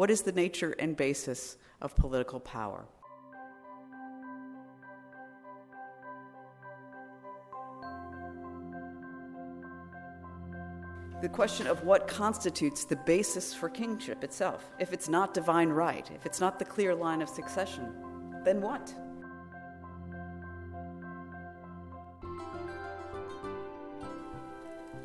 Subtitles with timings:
[0.00, 2.86] What is the nature and basis of political power?
[11.20, 14.70] the question of what constitutes the basis for kingship itself.
[14.78, 17.92] If it's not divine right, if it's not the clear line of succession,
[18.42, 18.94] then what?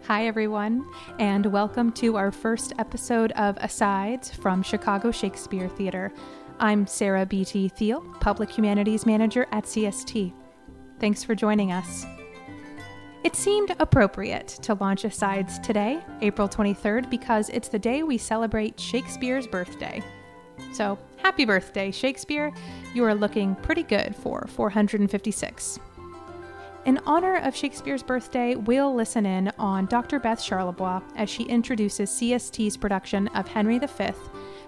[0.07, 0.85] Hi, everyone,
[1.17, 6.13] and welcome to our first episode of Asides from Chicago Shakespeare Theater.
[6.59, 7.69] I'm Sarah B.T.
[7.69, 10.31] Thiel, Public Humanities Manager at CST.
[10.99, 12.05] Thanks for joining us.
[13.23, 18.79] It seemed appropriate to launch Asides today, April 23rd, because it's the day we celebrate
[18.79, 20.03] Shakespeare's birthday.
[20.71, 22.53] So, happy birthday, Shakespeare!
[22.93, 25.79] You are looking pretty good for 456.
[26.85, 30.19] In honor of Shakespeare's birthday, we'll listen in on Dr.
[30.19, 33.87] Beth Charlebois as she introduces CST's production of Henry V,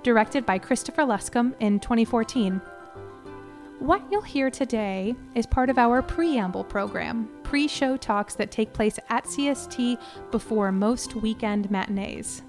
[0.01, 2.59] directed by Christopher Luscombe in 2014.
[3.77, 8.73] What you'll hear today is part of our preamble program, pre show talks that take
[8.73, 10.01] place at CST
[10.31, 12.41] before most weekend matinees.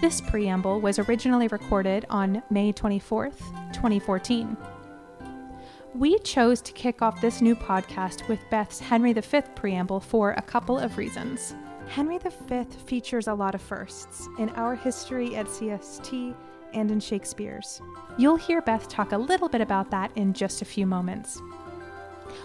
[0.00, 3.40] This preamble was originally recorded on May 24th,
[3.74, 4.56] 2014.
[5.94, 10.40] We chose to kick off this new podcast with Beth's Henry V preamble for a
[10.40, 11.54] couple of reasons.
[11.86, 16.34] Henry V features a lot of firsts in our history at CST
[16.72, 17.82] and in Shakespeare's.
[18.16, 21.42] You'll hear Beth talk a little bit about that in just a few moments.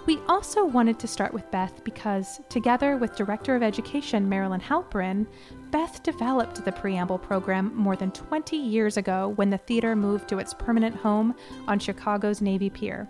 [0.08, 5.28] We also wanted to start with Beth because, together with Director of Education Marilyn Halperin,
[5.70, 10.40] Beth developed the preamble program more than 20 years ago when the theater moved to
[10.40, 11.36] its permanent home
[11.68, 13.06] on Chicago's Navy Pier.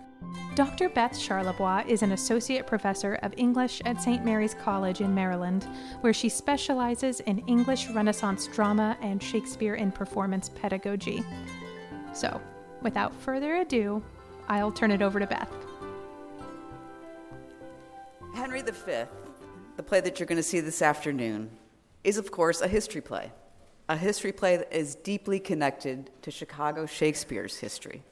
[0.56, 0.88] Dr.
[0.88, 4.24] Beth Charlebois is an associate professor of English at St.
[4.24, 5.68] Mary's College in Maryland,
[6.00, 11.22] where she specializes in English Renaissance drama and Shakespeare in performance pedagogy.
[12.12, 12.40] So,
[12.82, 14.02] without further ado,
[14.48, 15.67] I'll turn it over to Beth.
[18.38, 18.92] Henry V,
[19.76, 21.50] the play that you're going to see this afternoon,
[22.04, 23.32] is of course a history play.
[23.88, 28.04] A history play that is deeply connected to Chicago Shakespeare's history.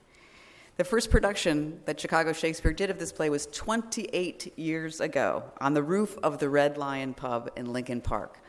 [0.78, 5.74] The first production that Chicago Shakespeare did of this play was 28 years ago on
[5.74, 8.40] the roof of the Red Lion Pub in Lincoln Park.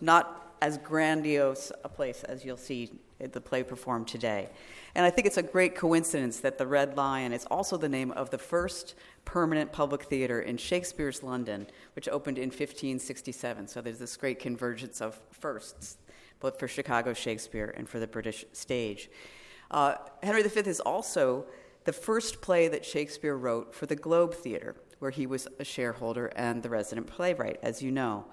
[0.00, 2.92] Not as grandiose a place as you'll see
[3.30, 4.48] the play performed today.
[4.94, 8.10] And I think it's a great coincidence that the Red Lion is also the name
[8.12, 8.94] of the first
[9.24, 13.68] permanent public theater in Shakespeare's London, which opened in 1567.
[13.68, 15.98] So there's this great convergence of firsts,
[16.40, 19.10] both for Chicago Shakespeare and for the British stage.
[19.70, 21.46] Uh, Henry V is also
[21.84, 26.26] the first play that Shakespeare wrote for the Globe Theater, where he was a shareholder
[26.36, 28.26] and the resident playwright, as you know.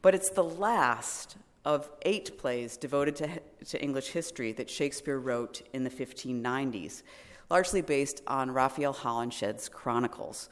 [0.00, 1.36] But it's the last
[1.68, 3.28] of eight plays devoted to,
[3.66, 7.02] to English history that Shakespeare wrote in the 1590s,
[7.50, 10.48] largely based on Raphael Holinshed's Chronicles.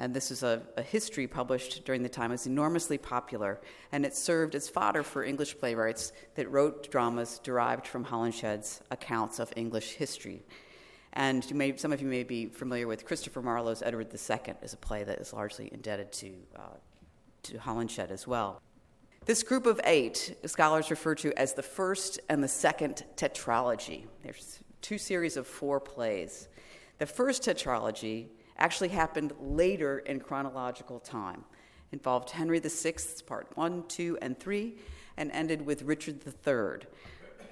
[0.00, 2.32] And this is a, a, history published during the time.
[2.32, 3.60] Was enormously popular,
[3.92, 9.38] and it served as fodder for English playwrights that wrote dramas derived from Holinshed's accounts
[9.38, 10.42] of English history.
[11.12, 14.76] And may, some of you may be familiar with Christopher Marlowe's Edward II is a
[14.76, 16.76] play that is largely indebted to, uh,
[17.44, 18.60] to Holinshed as well.
[19.26, 24.04] This group of eight, scholars refer to as the first and the second tetralogy.
[24.22, 26.46] There's two series of four plays.
[26.98, 31.44] The first tetralogy actually happened later in chronological time.
[31.90, 32.94] Involved Henry VI,
[33.26, 34.76] part one, two, and three,
[35.16, 36.86] and ended with Richard III,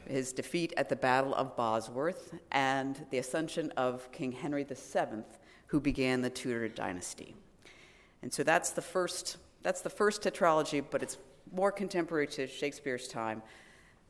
[0.06, 5.24] his defeat at the Battle of Bosworth, and the ascension of King Henry VII,
[5.66, 7.34] who began the Tudor dynasty.
[8.22, 11.18] And so that's the first, that's the first tetralogy, but it's
[11.54, 13.42] more contemporary to Shakespeare's time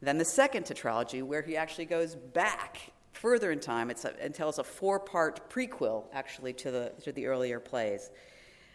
[0.01, 3.91] than the second tetralogy, where he actually goes back further in time.
[3.91, 8.11] A, it tells a four part prequel, actually, to the, to the earlier plays.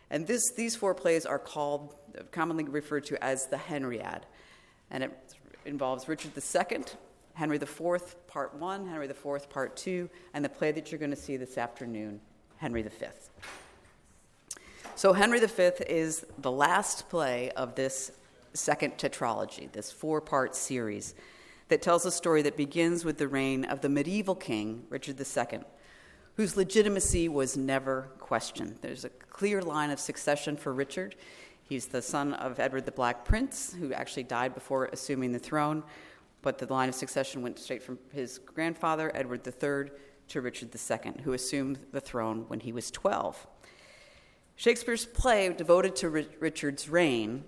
[0.09, 1.95] And this, these four plays are called,
[2.31, 4.23] commonly referred to as the Henriad.
[4.89, 6.83] And it involves Richard II,
[7.33, 11.17] Henry IV, Part 1, Henry IV, Part 2, and the play that you're going to
[11.17, 12.19] see this afternoon,
[12.57, 12.89] Henry V.
[14.95, 18.11] So, Henry V is the last play of this
[18.53, 21.15] second tetralogy, this four part series
[21.69, 25.59] that tells a story that begins with the reign of the medieval king, Richard II,
[26.35, 28.77] whose legitimacy was never questioned.
[28.81, 31.15] There's a clear line of succession for Richard.
[31.61, 35.83] He's the son of Edward the Black Prince, who actually died before assuming the throne,
[36.41, 39.91] but the line of succession went straight from his grandfather, Edward III,
[40.29, 43.45] to Richard II, who assumed the throne when he was 12.
[44.55, 47.43] Shakespeare's play devoted to Richard's reign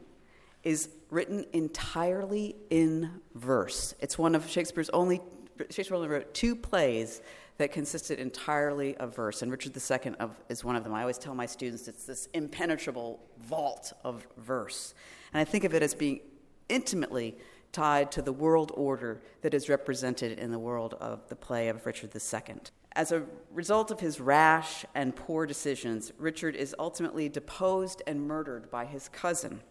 [0.63, 3.95] is written entirely in verse.
[3.99, 5.21] It's one of Shakespeare's only
[5.69, 7.21] Shakespeare only wrote two plays
[7.57, 10.93] that consisted entirely of verse, and Richard II of, is one of them.
[10.93, 14.95] I always tell my students it's this impenetrable vault of verse.
[15.33, 16.21] And I think of it as being
[16.69, 17.37] intimately
[17.71, 21.85] tied to the world order that is represented in the world of the play of
[21.85, 22.55] Richard II.
[22.93, 23.23] As a
[23.53, 29.07] result of his rash and poor decisions, Richard is ultimately deposed and murdered by his
[29.09, 29.61] cousin,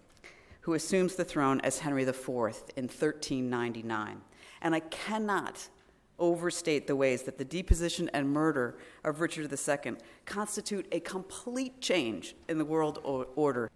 [0.62, 2.28] who assumes the throne as Henry IV
[2.76, 4.20] in 1399.
[4.62, 5.68] And I cannot
[6.18, 9.94] overstate the ways that the deposition and murder of Richard II
[10.26, 13.70] constitute a complete change in the world order.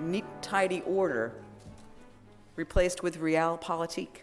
[0.00, 1.45] Neat, tidy order
[2.56, 4.22] replaced with realpolitik.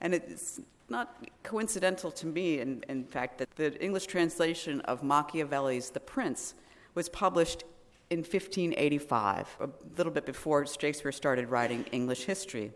[0.00, 5.90] And it's not coincidental to me, in, in fact, that the English translation of Machiavelli's
[5.90, 6.54] The Prince
[6.94, 7.64] was published
[8.10, 12.72] in 1585, a little bit before Shakespeare started writing English history.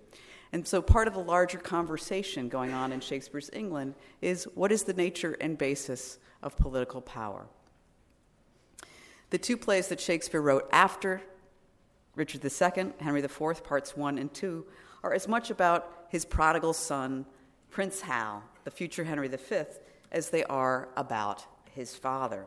[0.53, 4.85] And so, part of the larger conversation going on in Shakespeare's England is what is
[4.85, 7.47] the nature and basis of political power?
[9.31, 11.21] The two plays that Shakespeare wrote after
[12.19, 14.67] Richard II, Henry IV, parts one and two,
[15.05, 17.25] are as much about his prodigal son
[17.71, 19.57] Prince Hal, the future Henry V,
[20.11, 22.47] as they are about his father.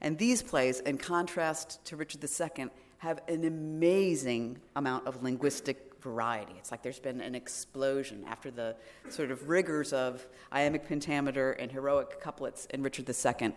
[0.00, 2.66] And these plays, in contrast to Richard II,
[2.98, 6.54] have an amazing amount of linguistic variety.
[6.58, 8.76] It's like there's been an explosion after the
[9.08, 13.52] sort of rigors of iambic pentameter and heroic couplets in Richard II.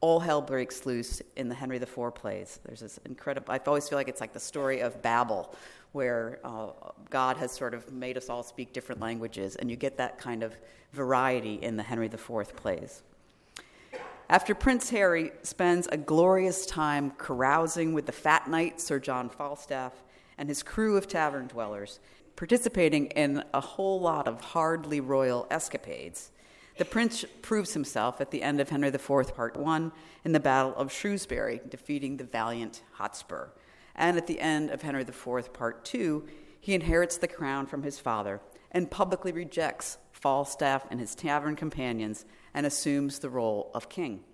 [0.00, 2.60] All hell breaks loose in the Henry IV plays.
[2.64, 5.54] There's this incredible, I always feel like it's like the story of Babel,
[5.92, 6.68] where uh,
[7.08, 10.42] God has sort of made us all speak different languages, and you get that kind
[10.42, 10.54] of
[10.92, 13.02] variety in the Henry IV plays.
[14.28, 19.92] After Prince Harry spends a glorious time carousing with the fat knight Sir John Falstaff
[20.38, 22.00] and his crew of tavern dwellers,
[22.34, 26.30] participating in a whole lot of hardly royal escapades,
[26.76, 29.92] the prince proves himself at the end of Henry IV, Part 1,
[30.24, 33.48] in the Battle of Shrewsbury, defeating the valiant Hotspur.
[33.94, 36.26] And at the end of Henry IV, Part 2,
[36.60, 38.40] he inherits the crown from his father
[38.72, 42.24] and publicly rejects Falstaff and his tavern companions
[42.54, 44.24] and assumes the role of king.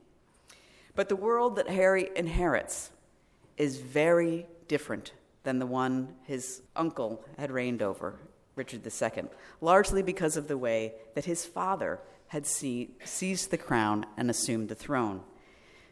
[0.95, 2.91] But the world that Harry inherits
[3.57, 8.19] is very different than the one his uncle had reigned over,
[8.57, 9.25] Richard II,
[9.61, 12.01] largely because of the way that his father
[12.31, 15.21] had seized the crown and assumed the throne.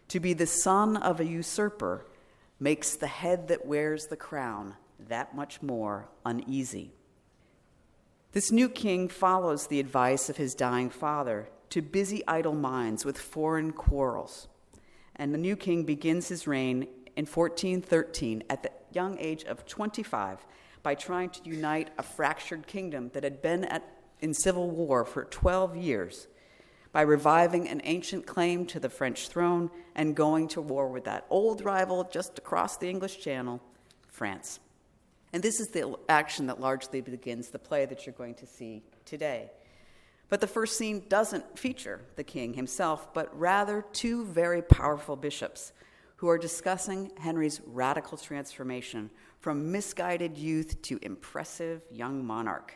[0.07, 2.07] To be the son of a usurper
[2.61, 4.77] makes the head that wears the crown
[5.09, 6.93] that much more uneasy.
[8.31, 13.19] This new king follows the advice of his dying father to busy idle minds with
[13.19, 14.47] foreign quarrels.
[15.17, 16.87] And the new king begins his reign
[17.17, 20.47] in 1413 at the young age of 25
[20.85, 23.83] by trying to unite a fractured kingdom that had been at,
[24.21, 26.29] in civil war for 12 years
[26.93, 31.27] by reviving an ancient claim to the French throne and going to war with that
[31.31, 33.61] old rival just across the English Channel,
[34.09, 34.61] France.
[35.33, 38.83] And this is the action that largely begins the play that you're going to see
[39.05, 39.51] today.
[40.29, 45.73] But the first scene doesn't feature the king himself, but rather two very powerful bishops
[46.17, 49.11] who are discussing Henry's radical transformation
[49.41, 52.75] from misguided youth to impressive young monarch.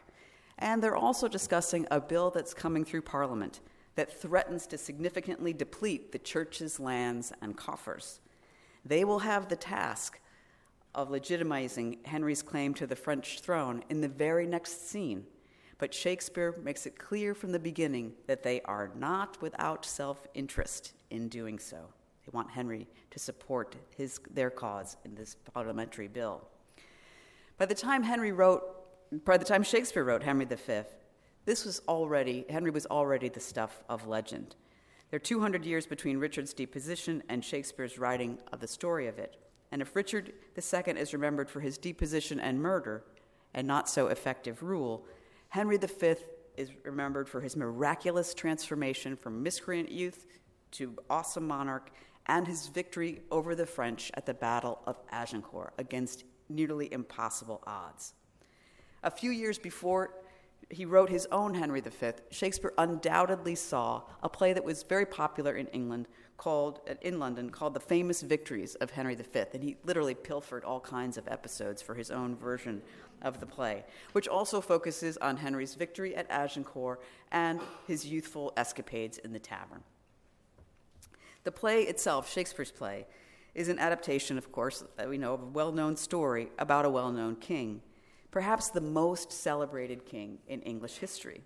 [0.59, 3.61] And they're also discussing a bill that's coming through Parliament
[3.95, 8.21] that threatens to significantly deplete the church's lands and coffers.
[8.85, 10.19] They will have the task
[10.95, 15.25] of legitimizing Henry's claim to the French throne in the very next scene.
[15.79, 20.93] But Shakespeare makes it clear from the beginning that they are not without self interest
[21.11, 21.77] in doing so.
[22.25, 26.47] They want Henry to support his, their cause in this parliamentary bill.
[27.59, 28.63] By the time Henry wrote,
[29.25, 30.83] by the time Shakespeare wrote Henry V,
[31.45, 34.57] this was already, Henry was already the stuff of legend.
[35.11, 39.37] There are 200 years between Richard's deposition and Shakespeare's writing of the story of it.
[39.71, 43.04] And if Richard II is remembered for his deposition and murder,
[43.54, 45.04] and not so effective rule,
[45.50, 46.14] Henry V
[46.57, 50.26] is remembered for his miraculous transformation from miscreant youth
[50.73, 51.90] to awesome monarch
[52.26, 58.14] and his victory over the French at the Battle of Agincourt against nearly impossible odds.
[59.03, 60.11] A few years before
[60.71, 65.55] he wrote his own Henry V, Shakespeare undoubtedly saw a play that was very popular
[65.55, 69.77] in England called uh, in London called The Famous Victories of Henry V, and he
[69.85, 72.81] literally pilfered all kinds of episodes for his own version
[73.21, 79.19] of the play, which also focuses on Henry's victory at Agincourt and his youthful escapades
[79.19, 79.83] in the tavern.
[81.45, 83.07] The play itself, Shakespeare's play,
[83.55, 86.91] is an adaptation, of course, that we know of a well known story about a
[86.91, 87.83] well known king,
[88.33, 91.43] perhaps the most celebrated king in English history.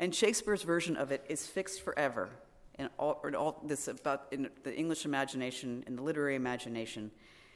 [0.00, 2.30] And Shakespeare's version of it is fixed forever
[2.78, 7.12] in all, in all this about the English imagination, in the literary imagination.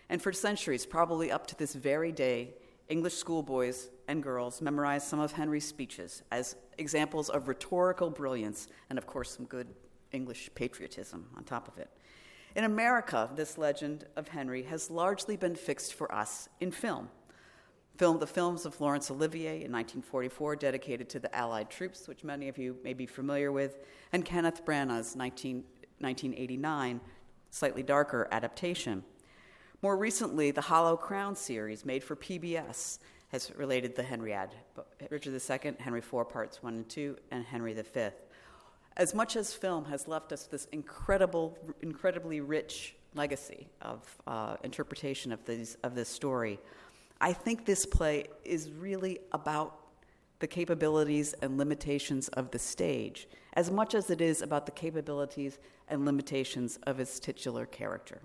[0.09, 2.55] And for centuries, probably up to this very day,
[2.89, 8.99] English schoolboys and girls memorize some of Henry's speeches as examples of rhetorical brilliance and,
[8.99, 9.69] of course, some good
[10.11, 11.89] English patriotism on top of it.
[12.55, 17.09] In America, this legend of Henry has largely been fixed for us in film.
[17.99, 22.49] Film, the films of Laurence Olivier in 1944, dedicated to the Allied troops, which many
[22.49, 23.79] of you may be familiar with,
[24.13, 25.57] and Kenneth Branagh's 19,
[25.99, 27.01] 1989,
[27.51, 29.05] slightly darker adaptation.
[29.83, 34.51] More recently, the Hollow Crown series, made for PBS, has related the Henriad,
[35.11, 38.09] Richard II, Henry IV, parts 1 and 2, and Henry V.
[38.97, 45.33] As much as film has left us this incredible, incredibly rich legacy of uh, interpretation
[45.33, 46.59] of, these, of this story,
[47.23, 49.79] I think this play is really about
[50.41, 55.61] the capabilities and limitations of the stage, as much as it is about the capabilities
[55.87, 58.23] and limitations of its titular character.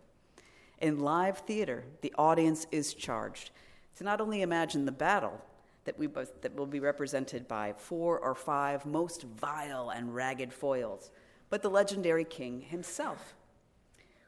[0.82, 3.52] In live theater, the audience is charged
[3.98, 5.40] to not only imagine the battle
[5.86, 11.12] that, we, that will be represented by four or five most vile and ragged foils,
[11.52, 13.36] but the legendary king himself,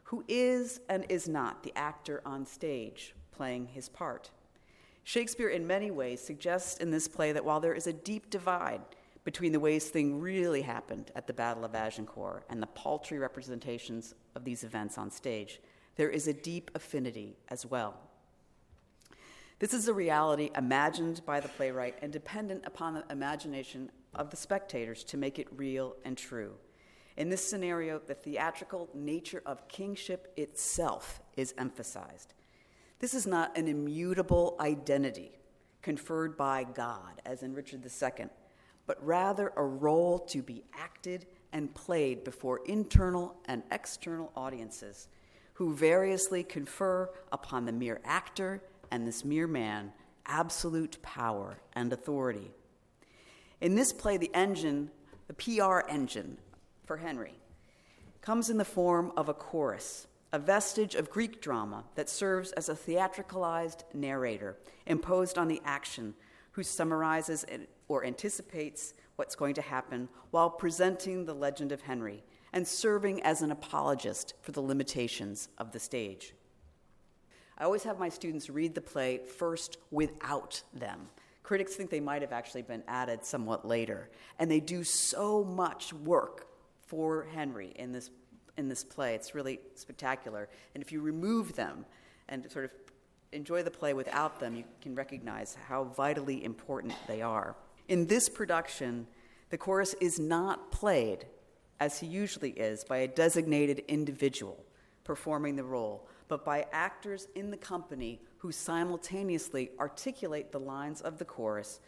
[0.04, 4.30] who is and is not the actor on stage playing his part.
[5.04, 8.82] Shakespeare, in many ways, suggests in this play that while there is a deep divide
[9.24, 14.14] between the ways things really happened at the Battle of Agincourt and the paltry representations
[14.34, 15.60] of these events on stage,
[15.96, 17.94] there is a deep affinity as well.
[19.58, 24.36] This is a reality imagined by the playwright and dependent upon the imagination of the
[24.36, 26.54] spectators to make it real and true.
[27.18, 32.32] In this scenario, the theatrical nature of kingship itself is emphasized.
[33.00, 35.32] This is not an immutable identity
[35.80, 38.26] conferred by God, as in Richard II,
[38.86, 45.08] but rather a role to be acted and played before internal and external audiences
[45.54, 49.92] who variously confer upon the mere actor and this mere man
[50.26, 52.50] absolute power and authority.
[53.60, 54.90] In this play, the engine,
[55.26, 56.36] the PR engine
[56.84, 57.34] for Henry,
[58.20, 62.68] comes in the form of a chorus, a vestige of Greek drama that serves as
[62.68, 64.56] a theatricalized narrator
[64.86, 66.14] imposed on the action
[66.52, 67.44] who summarizes
[67.88, 72.22] or anticipates what's going to happen while presenting the legend of Henry
[72.52, 76.34] and serving as an apologist for the limitations of the stage.
[77.58, 81.08] I always have my students read the play first without them.
[81.42, 85.92] Critics think they might have actually been added somewhat later, and they do so much
[85.92, 86.46] work
[86.86, 88.10] for Henry in this,
[88.60, 89.16] in this play.
[89.16, 90.48] It's really spectacular.
[90.74, 91.84] And if you remove them
[92.28, 92.70] and sort of
[93.32, 97.56] enjoy the play without them, you can recognize how vitally important they are.
[97.88, 99.08] In this production,
[99.48, 101.26] the chorus is not played
[101.80, 104.62] as he usually is, by a designated individual
[105.02, 111.18] performing the role, but by actors in the company who simultaneously articulate the lines of
[111.18, 111.80] the chorus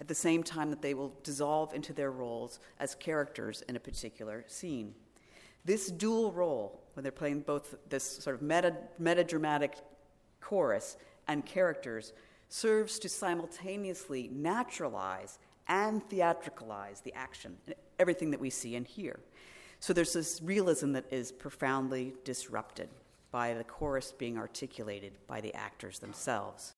[0.00, 3.80] at the same time that they will dissolve into their roles as characters in a
[3.80, 4.94] particular scene.
[5.64, 9.76] This dual role, when they're playing both this sort of meta, meta-dramatic
[10.40, 12.12] chorus and characters,
[12.48, 17.56] serves to simultaneously naturalize and theatricalize the action,
[17.98, 19.18] everything that we see and hear.
[19.80, 22.90] So there's this realism that is profoundly disrupted
[23.30, 26.72] by the chorus being articulated by the actors themselves.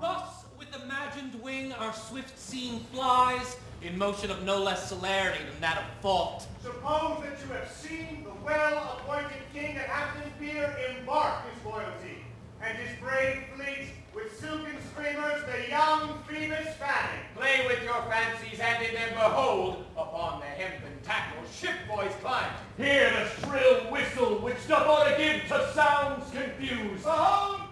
[0.00, 0.71] Thus, with
[1.12, 5.84] imagined wing, our swift scene flies, in motion of no less celerity than that of
[6.00, 6.46] thought.
[6.62, 12.24] Suppose that you have seen the well-appointed king at Hampton Pier embark his loyalty,
[12.62, 17.24] and his brave fleet with silken streamers the young Phoebus fanning.
[17.34, 22.52] Play with your fancies, and in them behold, upon the hempen tackle, ship boys climb.
[22.76, 27.02] Hear the shrill whistle which doth order give to sounds confused.
[27.02, 27.60] Behold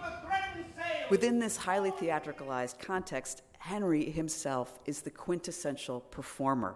[1.09, 6.75] Within this highly theatricalized context, Henry himself is the quintessential performer.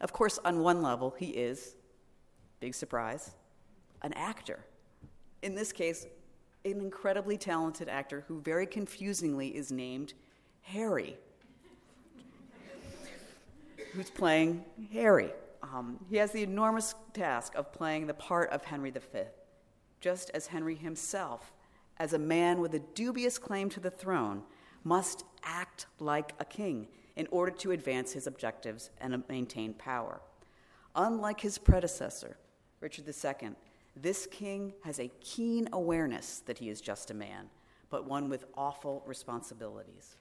[0.00, 1.76] Of course, on one level, he is,
[2.60, 3.30] big surprise,
[4.02, 4.60] an actor.
[5.42, 6.06] In this case,
[6.64, 10.12] an incredibly talented actor who very confusingly is named
[10.62, 11.16] Harry,
[13.92, 15.30] who's playing Harry.
[15.62, 19.20] Um, he has the enormous task of playing the part of Henry V,
[20.00, 21.52] just as Henry himself,
[21.98, 24.42] as a man with a dubious claim to the throne,
[24.84, 30.20] must act like a king in order to advance his objectives and maintain power.
[30.94, 32.36] Unlike his predecessor,
[32.80, 33.50] Richard II,
[33.96, 37.50] This king has a keen awareness that he is just a man,
[37.90, 40.16] but one with awful responsibilities.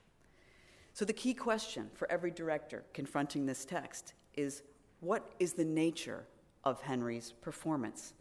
[0.93, 4.63] So, the key question for every director confronting this text is
[4.99, 6.25] what is the nature
[6.63, 8.13] of Henry's performance?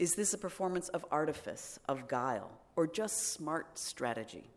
[0.00, 4.48] Is this a performance of artifice, of guile, or just smart strategy?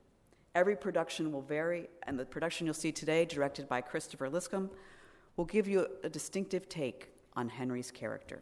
[0.56, 4.70] Every production will vary, and the production you'll see today, directed by Christopher Luscombe,
[5.36, 8.42] will give you a distinctive take on Henry's character.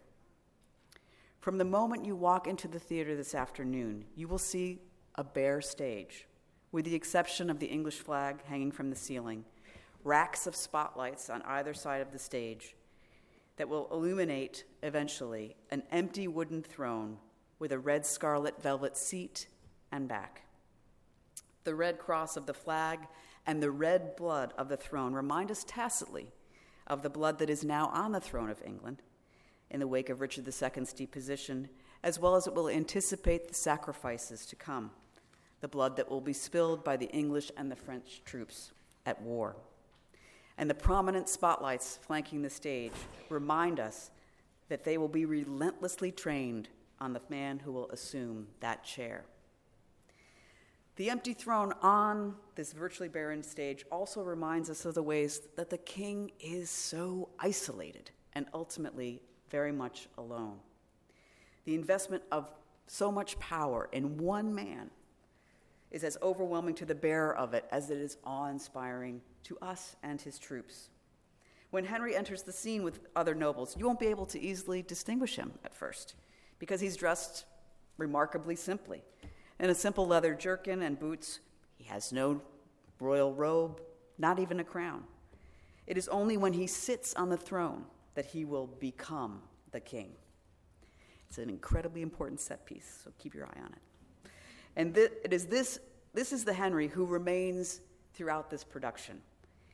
[1.40, 4.78] From the moment you walk into the theater this afternoon, you will see
[5.16, 6.28] a bare stage,
[6.72, 9.44] with the exception of the English flag hanging from the ceiling,
[10.04, 12.76] racks of spotlights on either side of the stage
[13.62, 17.16] that will illuminate eventually an empty wooden throne
[17.60, 19.48] with a red scarlet velvet seat
[19.92, 20.48] and back.
[21.64, 23.02] The red cross of the flag
[23.46, 26.32] and the red blood of the throne remind us tacitly
[26.88, 29.04] of the blood that is now on the throne of England
[29.70, 31.70] in the wake of Richard II's deposition,
[32.02, 34.90] as well as it will anticipate the sacrifices to come,
[35.60, 38.72] the blood that will be spilled by the English and the French troops
[39.06, 39.56] at war.
[40.58, 42.94] And the prominent spotlights flanking the stage
[43.30, 44.12] remind us
[44.70, 49.26] that they will be relentlessly trained on the man who will assume that chair.
[50.98, 55.70] The empty throne on this virtually barren stage also reminds us of the ways that
[55.70, 60.60] the king is so isolated and ultimately very much alone.
[61.66, 62.52] The investment of
[62.88, 64.92] so much power in one man
[65.92, 69.96] is as overwhelming to the bearer of it as it is awe inspiring to us
[70.04, 70.90] and his troops.
[71.70, 75.36] When Henry enters the scene with other nobles, you won't be able to easily distinguish
[75.36, 76.16] him at first
[76.60, 77.46] because he's dressed
[77.98, 79.02] remarkably simply.
[79.60, 81.40] In a simple leather jerkin and boots,
[81.76, 82.42] he has no
[83.00, 83.82] royal robe,
[84.18, 85.04] not even a crown.
[85.88, 90.12] It is only when he sits on the throne that he will become the king.
[91.30, 93.82] It's an incredibly important set piece, so keep your eye on it.
[94.76, 95.80] And th- it is this,
[96.14, 97.82] this is the Henry who remains
[98.14, 99.22] throughout this production.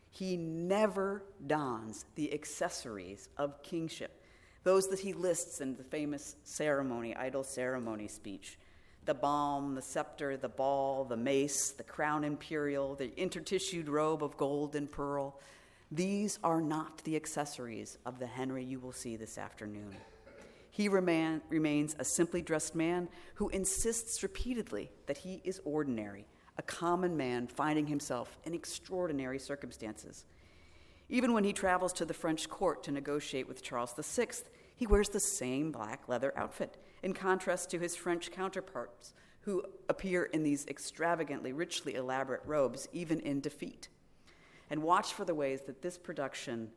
[0.10, 4.24] He never dons the accessories of kingship,
[4.64, 8.58] those that he lists in the famous ceremony, idle ceremony speech
[9.08, 14.36] the balm, the scepter, the ball, the mace, the crown imperial, the intertissued robe of
[14.36, 15.40] gold and pearl,
[15.92, 19.96] these are not the accessories of the Henry you will see this afternoon.
[20.78, 26.28] He remain, remains a simply dressed man who insists repeatedly that he is ordinary,
[26.60, 30.26] a common man finding himself in extraordinary circumstances.
[31.10, 34.28] Even when he travels to the French court to negotiate with Charles VI,
[34.76, 40.26] he wears the same black leather outfit, in contrast to his French counterparts, who appear
[40.26, 43.90] in these extravagantly, richly elaborate robes, even in defeat
[44.70, 46.70] and watch for the ways that this production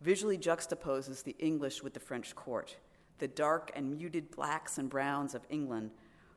[0.00, 2.76] visually juxtaposes the English with the French court,
[3.20, 5.90] the dark and muted blacks and browns of England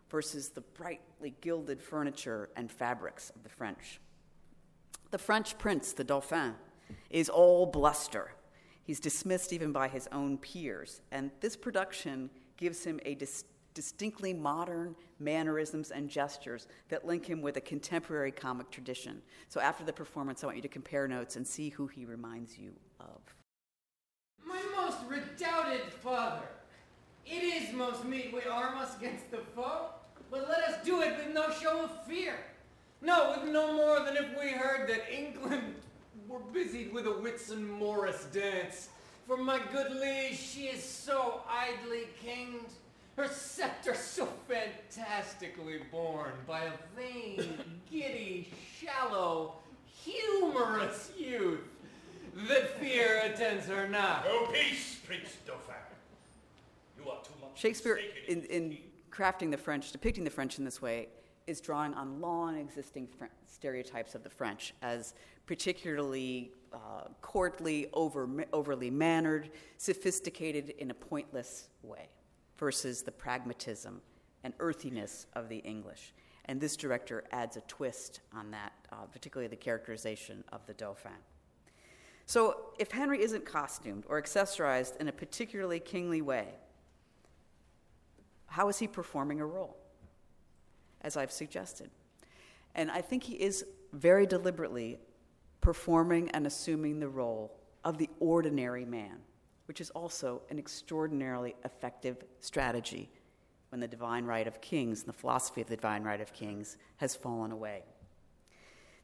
[0.10, 4.00] versus the brightly gilded furniture and fabrics of the French.
[5.10, 6.54] The French prince, the Dauphin,
[7.10, 8.34] is all bluster.
[8.84, 14.34] He's dismissed even by his own peers, and this production gives him a dis- distinctly
[14.34, 19.22] modern mannerisms and gestures that link him with a contemporary comic tradition.
[19.50, 22.58] So after the performance, I want you to compare notes and see who he reminds
[22.58, 23.22] you of.
[24.46, 26.48] My most redoubted father,
[27.26, 29.88] it is most meet we arm us against the foe,
[30.30, 32.36] but let us do it with no show of fear.
[33.02, 35.76] No, with no more than if we heard that England
[36.28, 38.90] were busied with a Whitsun Morris dance.
[39.28, 42.72] For my good liege, she is so idly kinged
[43.16, 47.60] her scepter so fantastically borne by a vain,
[47.92, 49.54] giddy, shallow,
[50.04, 51.60] humorous youth
[52.48, 54.26] that fear attends her not.
[54.26, 55.76] No peace, Prince Dauphin.
[56.93, 56.93] You are too much.
[57.56, 58.78] Shakespeare, in, in
[59.12, 61.08] crafting the French, depicting the French in this way,
[61.46, 65.14] is drawing on long existing Fr- stereotypes of the French as
[65.46, 72.10] particularly uh, courtly, over, overly mannered, sophisticated in a pointless way
[72.58, 74.02] versus the pragmatism
[74.44, 76.14] and earthiness of the English.
[76.46, 81.12] And this director adds a twist on that, uh, particularly the characterization of the Dauphin.
[82.26, 86.48] So, if Henry isn't costumed or accessorized in a particularly kingly way,
[88.54, 89.78] how is he performing a role?
[91.02, 91.90] As I've suggested.
[92.76, 95.00] And I think he is very deliberately
[95.62, 97.52] performing and assuming the role
[97.84, 99.20] of the ordinary man
[99.66, 103.10] which is also an extraordinarily effective strategy
[103.70, 106.78] when the divine right of kings and the philosophy of the divine right of kings
[106.98, 107.84] has fallen away.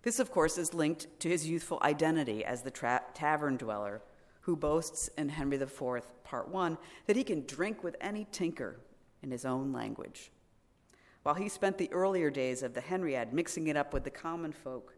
[0.01, 4.01] This, of course, is linked to his youthful identity as the tra- tavern dweller
[4.41, 8.79] who boasts in Henry IV, Part 1, that he can drink with any tinker
[9.21, 10.32] in his own language.
[11.23, 14.51] While he spent the earlier days of the Henriad mixing it up with the common
[14.51, 14.95] folk,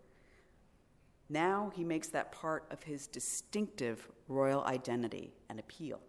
[1.30, 6.00] now he makes that part of his distinctive royal identity and appeal.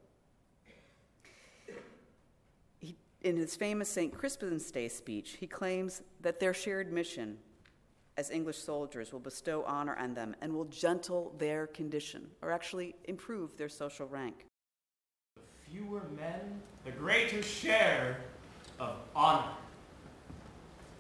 [2.80, 4.12] He, in his famous St.
[4.12, 7.38] Crispin's Day speech, he claims that their shared mission
[8.16, 12.94] as English soldiers will bestow honor on them and will gentle their condition, or actually
[13.04, 14.46] improve their social rank.
[15.72, 18.18] Fewer men, the greater share
[18.78, 19.52] of honor.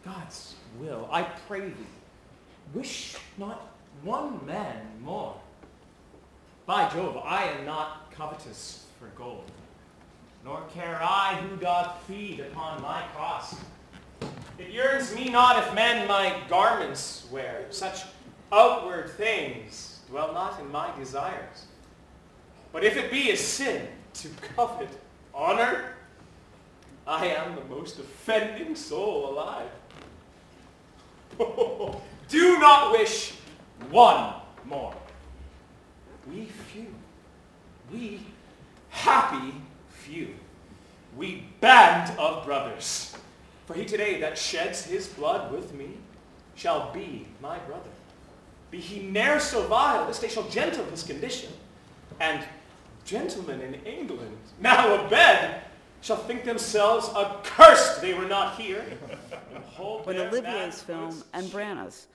[0.02, 1.86] God's will, I pray thee,
[2.72, 5.36] wish not one man more.
[6.64, 9.50] By Jove, I am not covetous for gold,
[10.42, 13.56] nor care I who doth feed upon my cross.
[14.58, 17.66] It yearns me not if men my garments wear.
[17.68, 18.04] Such
[18.50, 21.66] outward things dwell not in my desires.
[22.72, 24.88] But if it be a sin to covet
[25.34, 25.94] honor,
[27.06, 29.70] I am the most offending soul alive.
[32.28, 33.34] Do not wish
[33.90, 34.94] one more.
[36.30, 36.94] We few,
[37.92, 38.20] we
[38.90, 39.54] happy
[39.90, 40.34] few,
[41.16, 43.16] we band of brothers.
[43.66, 45.90] For he today that sheds his blood with me
[46.54, 47.90] shall be my brother.
[48.70, 51.50] Be he ne'er so vile, this day shall gentle his condition.
[52.20, 52.44] And
[53.04, 55.62] gentlemen in England, now abed,
[56.00, 58.84] shall think themselves accursed they were not here.
[60.04, 62.08] when Olivier's film and Branagh's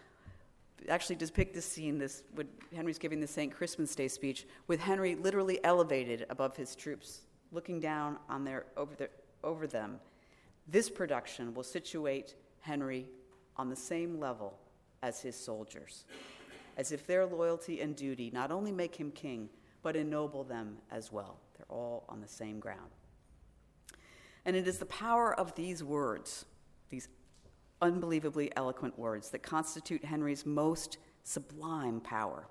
[0.89, 3.51] actually depict this scene, this when Henry's giving the St.
[3.51, 7.21] Crispin's Day speech, with Henry literally elevated above his troops,
[7.51, 9.09] looking down on their over, their,
[9.43, 9.99] over them.
[10.67, 13.07] This production will situate Henry
[13.55, 14.57] on the same level
[15.01, 16.05] as his soldiers,
[16.77, 19.49] as if their loyalty and duty not only make him king,
[19.87, 21.37] but ennoble them as well.
[21.55, 22.91] They're all on the same ground.
[24.43, 26.43] And it is the power of these words,
[26.89, 27.07] these
[27.81, 32.49] unbelievably eloquent words, that constitute Henry's most sublime power,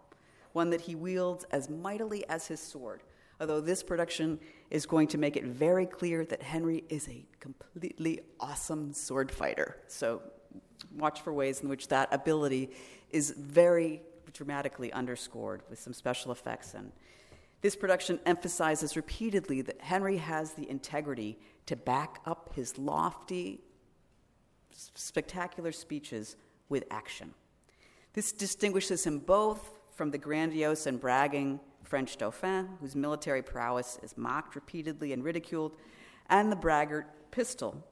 [0.55, 3.03] one that he wields as mightily as his sword.
[3.39, 8.21] Although this production is going to make it very clear that Henry is a completely
[8.41, 9.77] awesome sword fighter.
[9.89, 10.23] So
[10.97, 12.71] watch for ways in which that ability
[13.11, 14.01] is very
[14.33, 16.75] dramatically underscored with some special effects.
[16.75, 16.93] And
[17.67, 23.59] this production emphasizes repeatedly that Henry has the integrity to back up his lofty,
[24.71, 26.37] spectacular speeches
[26.69, 27.35] with action.
[28.13, 34.17] This distinguishes him both from the grandiose and bragging French Dauphin, whose military prowess is
[34.17, 35.73] mocked repeatedly and ridiculed,
[36.29, 37.85] and the braggart Pistol,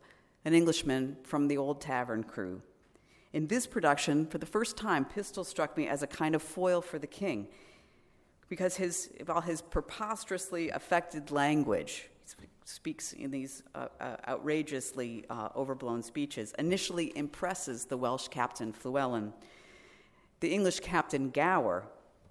[0.45, 2.63] an Englishman from the old tavern crew.
[3.33, 6.81] In this production, for the first time, Pistol struck me as a kind of foil
[6.81, 7.49] for the king,
[8.55, 12.09] because his, while his preposterously affected language,
[12.65, 19.33] speaks in these uh, uh, outrageously uh, overblown speeches, initially impresses the Welsh captain Fluellen.
[20.39, 21.83] The English captain Gower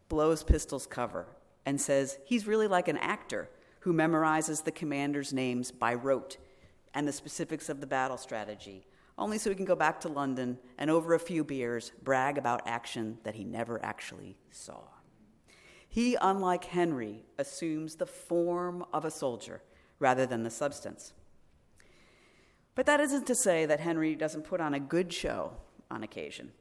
[0.07, 1.25] blows Pistol's cover
[1.65, 3.49] and says he's really like an actor
[3.81, 6.37] who memorizes the commander's names by rote
[6.93, 10.57] and the specifics of the battle strategy, only so he can go back to London
[10.77, 14.79] and over a few beers brag about action that he never actually saw.
[15.93, 19.61] He, unlike Henry, assumes the form of a soldier
[19.99, 21.13] rather than the substance.
[22.73, 25.51] But that isn't to say that Henry doesn't put on a good show
[25.91, 26.51] on occasion.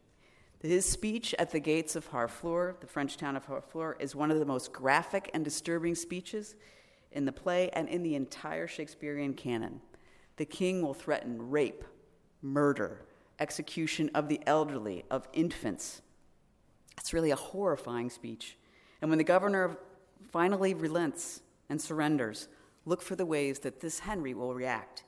[0.60, 4.38] His speech at the gates of Harfleur, the French town of Harfleur, is one of
[4.38, 6.54] the most graphic and disturbing speeches
[7.10, 9.80] in the play and in the entire Shakespearean canon.
[10.36, 11.84] The king will threaten rape,
[12.42, 13.06] murder,
[13.40, 16.02] execution of the elderly, of infants.
[16.98, 18.58] It's really a horrifying speech.
[19.02, 19.76] And when the governor
[20.30, 22.48] finally relents and surrenders,
[22.86, 25.04] look for the ways that this Henry will react.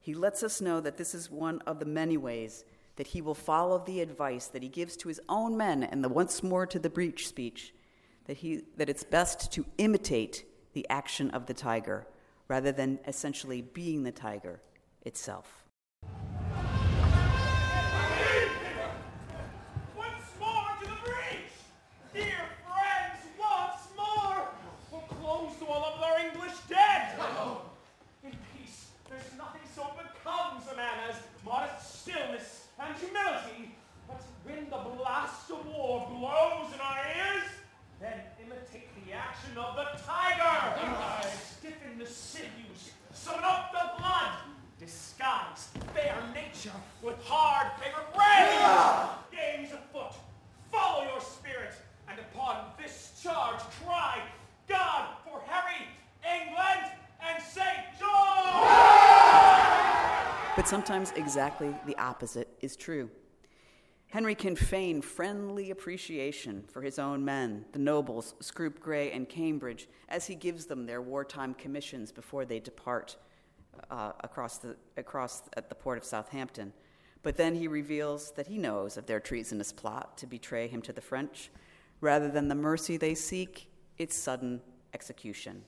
[0.00, 2.64] He lets us know that this is one of the many ways
[2.96, 6.08] that he will follow the advice that he gives to his own men in the
[6.08, 7.74] once more to the breach speech,
[8.26, 12.06] that, he, that it's best to imitate the action of the tiger
[12.48, 14.60] rather than essentially being the tiger
[15.02, 15.61] itself.
[60.62, 63.10] But sometimes exactly the opposite is true.
[64.06, 69.88] Henry can feign friendly appreciation for his own men, the nobles, Scroop Grey and Cambridge,
[70.08, 73.16] as he gives them their wartime commissions before they depart
[73.90, 76.72] uh, across, the, across at the port of Southampton.
[77.24, 80.92] But then he reveals that he knows of their treasonous plot to betray him to
[80.92, 81.50] the French.
[82.00, 84.60] Rather than the mercy they seek, it's sudden
[84.94, 85.64] execution.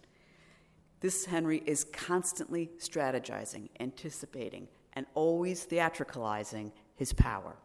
[1.01, 7.57] This Henry is constantly strategizing, anticipating, and always theatricalizing his power.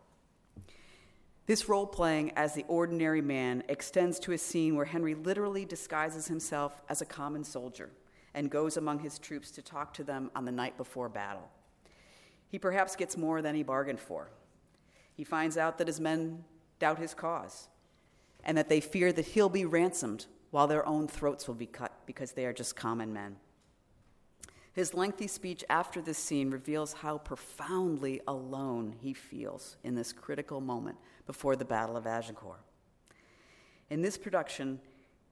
[1.46, 6.28] This role playing as the ordinary man extends to a scene where Henry literally disguises
[6.28, 7.90] himself as a common soldier
[8.36, 11.50] and goes among his troops to talk to them on the night before battle.
[12.50, 14.30] He perhaps gets more than he bargained for.
[15.16, 16.44] He finds out that his men
[16.78, 17.68] doubt his cause
[18.44, 21.92] and that they fear that he'll be ransomed while their own throats will be cut
[22.06, 23.36] because they are just common men.
[24.80, 30.62] His lengthy speech after this scene reveals how profoundly alone he feels in this critical
[30.62, 32.62] moment before the Battle of Agincourt.
[33.90, 34.80] In this production,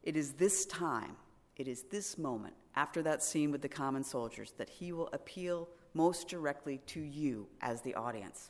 [0.04, 1.16] it is this time,
[1.56, 5.70] it is this moment after that scene with the common soldiers that he will appeal
[5.94, 8.50] most directly to you as the audience.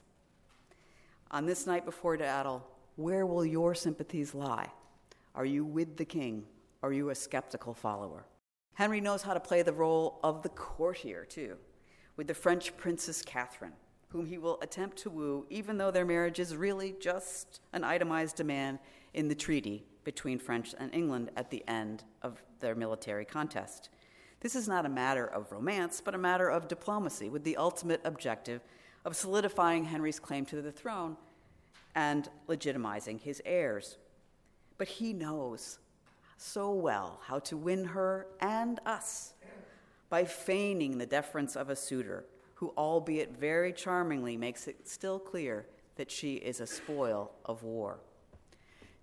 [1.30, 4.72] On this night before battle, where will your sympathies lie?
[5.36, 6.48] Are you with the king?
[6.82, 8.26] Are you a skeptical follower?
[8.78, 11.58] Henry knows how to play the role of the courtier, too,
[12.16, 13.74] with the French Princess Catherine,
[14.10, 18.36] whom he will attempt to woo, even though their marriage is really just an itemized
[18.36, 18.78] demand
[19.16, 23.90] in the treaty between France and England at the end of their military contest.
[24.42, 28.02] This is not a matter of romance, but a matter of diplomacy, with the ultimate
[28.04, 28.62] objective
[29.06, 31.18] of solidifying Henry's claim to the throne
[31.96, 33.98] and legitimizing his heirs.
[34.78, 35.80] But he knows
[36.38, 39.34] so well how to win her and us
[40.10, 45.68] by feigning the deference of a suitor who, albeit very charmingly, makes it still clear
[45.96, 48.00] that she is a spoil of war.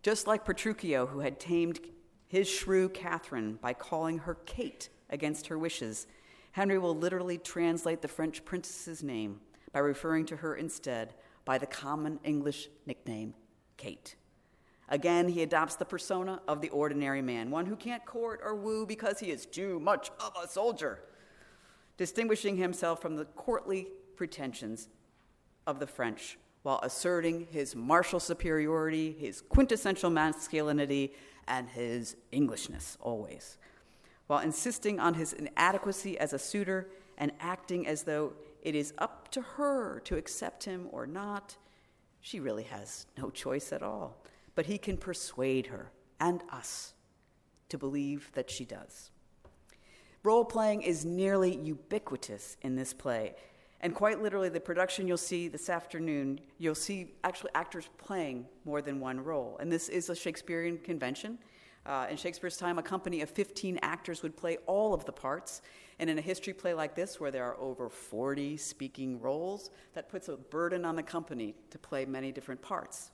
[0.03, 1.81] Just like Petruchio, who had tamed
[2.27, 6.07] his shrew Catherine by calling her Kate against her wishes,
[6.53, 9.41] Henry will literally translate the French princess's name
[9.73, 13.35] by referring to her instead by the common English nickname
[13.77, 14.17] Kate.
[14.89, 18.87] Again, he adopts the persona of the ordinary man, one who can't court or woo
[18.87, 21.01] because he is too much of a soldier,
[21.97, 24.89] distinguishing himself from the courtly pretensions
[25.67, 31.13] of the French while asserting his martial superiority, his quintessential masculinity,
[31.47, 33.59] and his Englishness always,
[34.29, 39.31] while insisting on his inadequacy as a suitor and acting as though it is up
[39.31, 41.57] to her to accept him or not.
[42.23, 44.17] She really has no choice at all
[44.55, 45.91] but he can persuade her
[46.21, 46.95] and us
[47.69, 49.11] to believe that she does.
[50.23, 53.35] Role playing is nearly ubiquitous in this play.
[53.81, 58.81] And quite literally, the production you'll see this afternoon, you'll see actually actors playing more
[58.81, 59.59] than one role.
[59.61, 61.39] And this is a Shakespearean convention.
[61.85, 65.61] Uh, in Shakespeare's time, a company of 15 actors would play all of the parts.
[65.99, 70.09] And in a history play like this, where there are over 40 speaking roles, that
[70.09, 73.11] puts a burden on the company to play many different parts.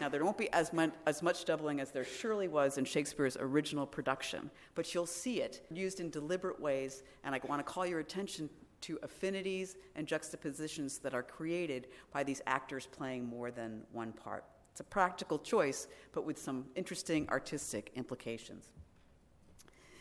[0.00, 3.36] Now, there won't be as much, as much doubling as there surely was in Shakespeare's
[3.36, 7.86] original production, but you'll see it used in deliberate ways, and I want to call
[7.86, 8.50] your attention
[8.82, 14.44] to affinities and juxtapositions that are created by these actors playing more than one part.
[14.70, 18.68] It's a practical choice, but with some interesting artistic implications.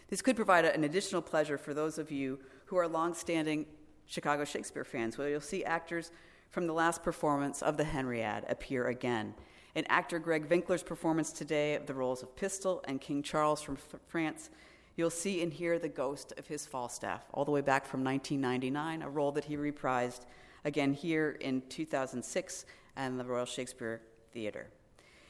[0.09, 3.65] This could provide an additional pleasure for those of you who are longstanding
[4.05, 6.11] Chicago Shakespeare fans, where you'll see actors
[6.51, 9.33] from the last performance of the Henriad appear again
[9.75, 13.75] in actor Greg Vinkler's performance today of the roles of Pistol and King Charles from
[13.75, 14.49] F- France,
[14.95, 19.01] you'll see and hear the ghost of his Falstaff, all the way back from 1999,
[19.01, 20.21] a role that he reprised
[20.63, 24.67] again here in 2006 and the Royal Shakespeare Theatre.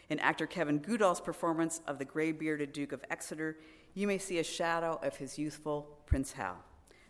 [0.09, 3.57] In actor Kevin Gudahl's performance of the gray bearded Duke of Exeter,
[3.95, 6.57] you may see a shadow of his youthful Prince Hal.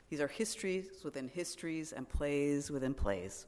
[0.10, 3.48] These are histories within histories and plays within plays.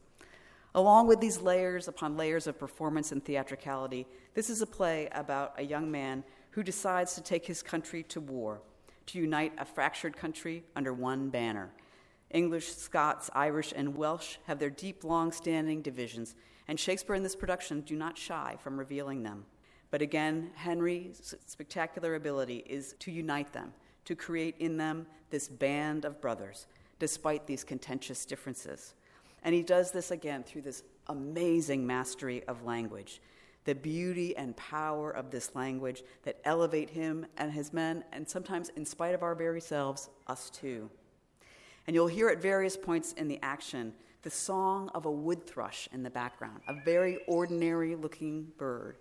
[0.77, 5.55] Along with these layers upon layers of performance and theatricality, this is a play about
[5.57, 8.61] a young man who decides to take his country to war,
[9.07, 11.71] to unite a fractured country under one banner.
[12.29, 16.35] English, Scots, Irish, and Welsh have their deep, long standing divisions,
[16.67, 19.47] and Shakespeare in this production do not shy from revealing them.
[19.89, 23.73] But again, Henry's spectacular ability is to unite them,
[24.05, 26.67] to create in them this band of brothers,
[26.99, 28.93] despite these contentious differences.
[29.47, 33.21] And he does this again through this amazing mastery of language,
[33.63, 38.67] the beauty and power of this language that elevate him and his men, and sometimes,
[38.75, 40.89] in spite of our very selves, us too.
[41.87, 45.87] And you'll hear at various points in the action the song of a wood thrush
[45.93, 48.97] in the background, a very ordinary looking bird.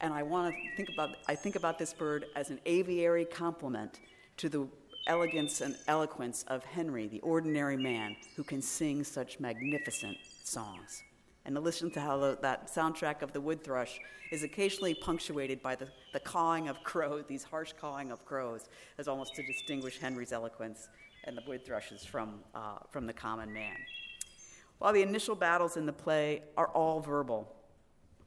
[0.00, 3.98] And I want to think about, I think about this bird as an aviary complement
[4.36, 4.68] to the
[5.08, 11.02] elegance and eloquence of Henry, the ordinary man who can sing such magnificent songs.
[11.44, 13.98] And to listen to how that soundtrack of the wood thrush
[14.30, 18.68] is occasionally punctuated by the, the cawing of crows, these harsh cawing of crows,
[18.98, 20.88] as almost to distinguish Henry's eloquence
[21.24, 23.76] and the wood thrushes from, uh, from the common man.
[24.78, 27.52] While the initial battles in the play are all verbal,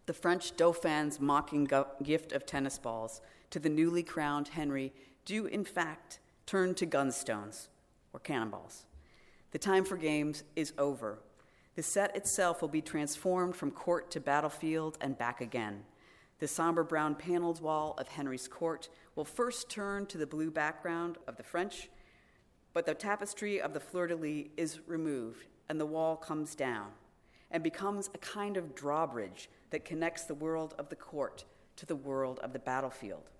[0.07, 1.69] the French Dauphin's mocking
[2.03, 4.91] gift of tennis balls to the newly crowned Henry
[5.25, 7.67] do, in fact, turn to gunstones
[8.13, 8.85] or cannonballs.
[9.51, 11.19] The time for games is over.
[11.75, 15.83] The set itself will be transformed from court to battlefield and back again.
[16.39, 21.17] The somber brown paneled wall of Henry's court will first turn to the blue background
[21.27, 21.89] of the French,
[22.73, 26.91] but the tapestry of the fleur de lis is removed and the wall comes down
[27.51, 31.95] and becomes a kind of drawbridge that connects the world of the court to the
[31.95, 33.30] world of the battlefield.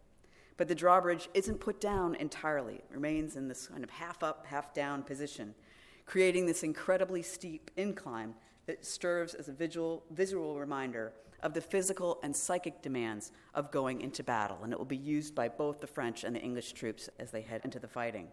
[0.62, 4.45] But the drawbridge isn't put down entirely, it remains in this kind of half up,
[4.45, 5.56] half down position,
[6.06, 8.36] creating this incredibly steep incline
[8.67, 14.02] that serves as a visual, visual reminder of the physical and psychic demands of going
[14.02, 17.10] into battle, and it will be used by both the French and the English troops
[17.17, 18.28] as they head into the fighting.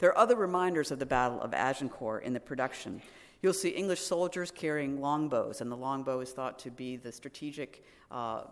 [0.00, 3.00] There are other reminders of the Battle of Agincourt in the production,
[3.44, 7.84] You'll see English soldiers carrying longbows, and the longbow is thought to be the strategic
[8.10, 8.44] uh,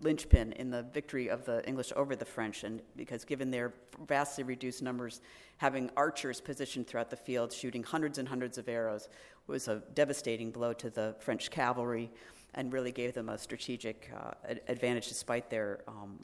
[0.00, 3.74] linchpin in the victory of the English over the French, and because given their
[4.06, 5.20] vastly reduced numbers,
[5.56, 9.08] having archers positioned throughout the field shooting hundreds and hundreds of arrows
[9.46, 12.10] was a devastating blow to the French cavalry
[12.54, 16.18] and really gave them a strategic uh, advantage despite their um,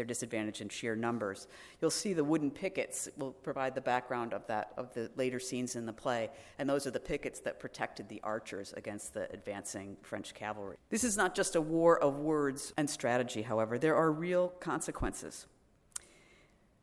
[0.00, 1.46] their disadvantage in sheer numbers.
[1.82, 5.76] You'll see the wooden pickets will provide the background of that of the later scenes
[5.76, 9.98] in the play, and those are the pickets that protected the archers against the advancing
[10.00, 10.78] French cavalry.
[10.88, 15.44] This is not just a war of words and strategy, however, there are real consequences.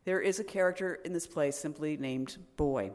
[0.04, 2.92] There is a character in this play simply named Boy,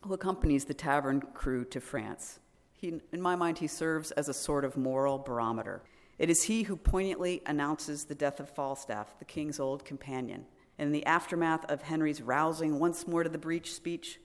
[0.00, 2.40] who accompanies the tavern crew to France.
[2.72, 5.82] He, in my mind, he serves as a sort of moral barometer.
[6.18, 10.46] It is he who poignantly announces the death of Falstaff, the king's old companion.
[10.78, 14.18] In the aftermath of Henry's rousing once more to the breach speech,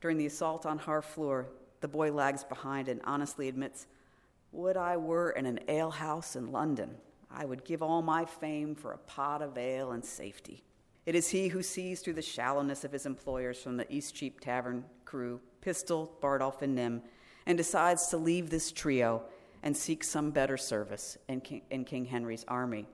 [0.00, 1.46] during the assault on Harfleur,
[1.80, 3.86] the boy lags behind and honestly admits,
[4.52, 6.96] Would I were in an alehouse in London,
[7.30, 10.62] I would give all my fame for a pot of ale and safety.
[11.06, 14.84] It is he who sees through the shallowness of his employers from the Eastcheap Tavern
[15.04, 17.02] crew, Pistol, Bardolph, and Nym,
[17.46, 19.22] and decides to leave this trio
[19.62, 22.86] and seek some better service in King, in King Henry's army.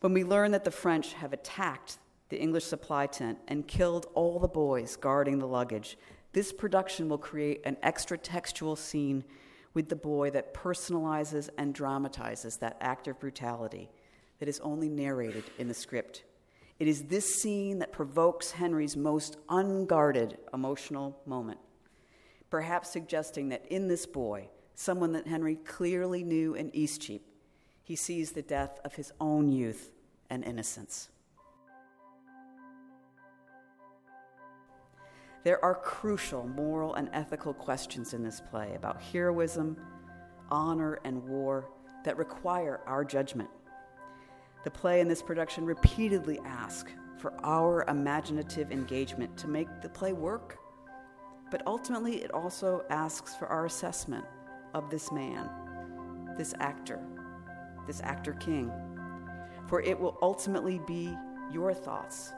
[0.00, 1.98] When we learn that the French have attacked
[2.28, 5.96] the English supply tent and killed all the boys guarding the luggage,
[6.32, 9.24] this production will create an extra textual scene
[9.74, 13.90] with the boy that personalizes and dramatizes that act of brutality
[14.38, 16.24] that is only narrated in the script.
[16.78, 21.58] It is this scene that provokes Henry's most unguarded emotional moment,
[22.50, 27.22] perhaps suggesting that in this boy, someone that Henry clearly knew in Eastcheap,
[27.82, 29.90] he sees the death of his own youth
[30.30, 31.08] and innocence.
[35.44, 39.76] There are crucial moral and ethical questions in this play about heroism,
[40.50, 41.70] honor, and war
[42.04, 43.48] that require our judgment.
[44.64, 50.12] The play in this production repeatedly asks for our imaginative engagement to make the play
[50.12, 50.58] work,
[51.50, 54.24] but ultimately it also asks for our assessment
[54.74, 55.48] of this man,
[56.36, 57.00] this actor,
[57.86, 58.70] this actor king.
[59.68, 61.16] For it will ultimately be
[61.50, 62.32] your thoughts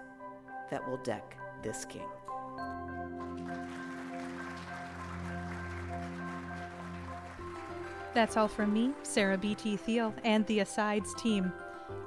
[0.71, 2.07] that will deck this king.
[8.15, 9.77] That's all from me, Sarah B.T.
[9.77, 11.53] Thiel, and the Asides team.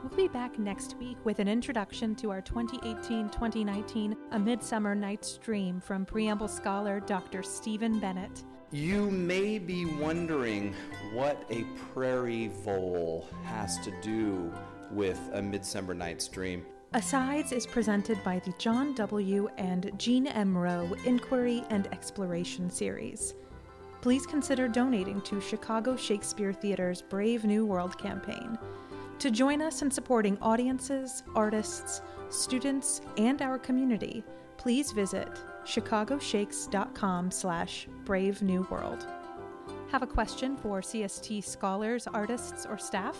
[0.03, 5.37] We'll be back next week with an introduction to our 2018 2019 A Midsummer Night's
[5.37, 7.43] Dream from preamble scholar Dr.
[7.43, 8.43] Stephen Bennett.
[8.73, 10.73] You may be wondering
[11.11, 14.49] what a prairie vole has to do
[14.91, 16.65] with A Midsummer Night's Dream.
[16.93, 19.49] Asides is presented by the John W.
[19.57, 20.57] and Jeanne M.
[20.57, 23.33] Rowe Inquiry and Exploration series.
[23.99, 28.57] Please consider donating to Chicago Shakespeare Theater's Brave New World campaign.
[29.19, 34.23] To join us in supporting audiences, artists, students, and our community,
[34.55, 35.27] please visit
[35.65, 39.05] chicagoshakes.com slash brave new world.
[39.91, 43.17] Have a question for CST scholars, artists, or staff?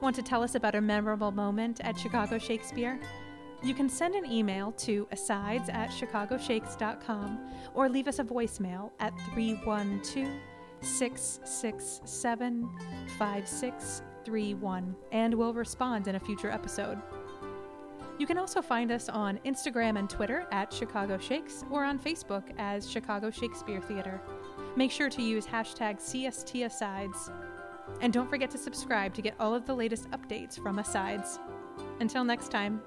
[0.00, 3.00] Want to tell us about a memorable moment at Chicago Shakespeare?
[3.62, 7.40] You can send an email to asides at chicagoshakes.com
[7.74, 10.28] or leave us a voicemail at 312
[10.80, 12.70] 667
[13.18, 17.00] 5631 and we'll respond in a future episode.
[18.18, 22.44] You can also find us on Instagram and Twitter at Chicago Shakes or on Facebook
[22.56, 24.20] as Chicago Shakespeare Theater.
[24.74, 27.32] Make sure to use hashtag CSTAsides.
[28.00, 31.38] And don't forget to subscribe to get all of the latest updates from Asides.
[32.00, 32.80] Until next time,